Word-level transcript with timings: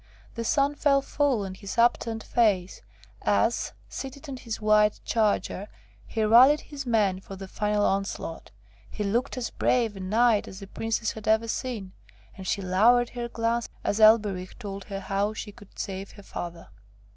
The 0.33 0.43
sun 0.43 0.73
fell 0.73 1.03
full 1.03 1.45
on 1.45 1.53
his 1.53 1.77
upturned 1.77 2.23
face, 2.23 2.81
as, 3.21 3.73
seated 3.87 4.27
on 4.27 4.37
his 4.37 4.59
white 4.59 4.99
charger, 5.05 5.67
he 6.07 6.23
rallied 6.23 6.61
his 6.61 6.87
men 6.87 7.19
for 7.19 7.35
the 7.35 7.47
final 7.47 7.85
onslaught; 7.85 8.49
he 8.89 9.03
looked 9.03 9.37
as 9.37 9.51
brave 9.51 9.95
a 9.95 9.99
knight 9.99 10.47
as 10.47 10.59
the 10.59 10.65
Princess 10.65 11.11
had 11.11 11.27
ever 11.27 11.47
seen, 11.47 11.91
and 12.35 12.47
she 12.47 12.63
lowered 12.63 13.09
her 13.11 13.29
glance 13.29 13.69
as 13.83 13.99
Elberich 13.99 14.57
told 14.57 14.85
her 14.85 15.01
how 15.01 15.35
she 15.35 15.51
could 15.51 15.77
save 15.77 16.13
her 16.13 16.23
father. 16.23 16.69